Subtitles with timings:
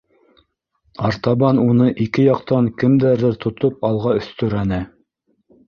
[1.09, 4.85] Артабан уны ике яҡтан кемдәрҙер тотоп алға өҫтөрәне: